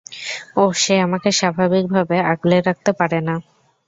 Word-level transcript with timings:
ওহ 0.57 0.71
সে 0.81 0.95
আমাকে 1.01 1.29
স্বাভাবিক 1.39 1.85
ভাবে 1.95 2.17
আগলে 2.31 2.57
রাখতে 2.61 2.91
পারেনা। 2.99 3.35